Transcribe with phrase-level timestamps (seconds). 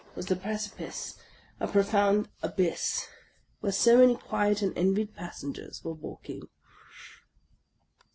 [0.15, 1.15] was the precipice,
[1.59, 3.05] a profound abyss,
[3.59, 6.41] where so many quiet and envied passengers were walking.